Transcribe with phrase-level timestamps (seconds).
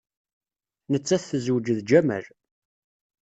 [0.91, 2.25] Nettat tezweǧ d Jamal.